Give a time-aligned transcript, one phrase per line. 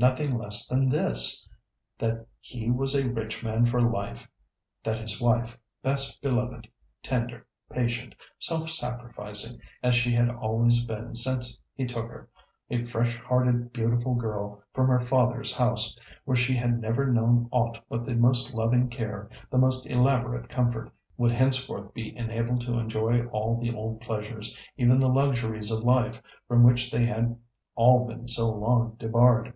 [0.00, 1.44] Nothing less than this.
[1.98, 4.28] That he was a rich man for life.
[4.84, 6.68] That his wife, best beloved,
[7.02, 12.28] tender, patient, self sacrificing as she had always been since he took her,
[12.70, 17.80] a fresh hearted, beautiful girl, from her father's house, where she had never known aught
[17.88, 23.26] but the most loving care, the most elaborate comfort, would henceforth be enabled to enjoy
[23.30, 27.36] all the old pleasures, even the luxuries of life, from which they had
[27.74, 29.52] all been so long debarred.